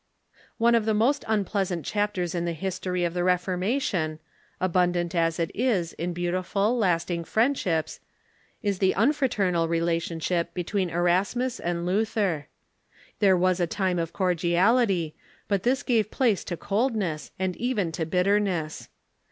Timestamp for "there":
13.19-13.37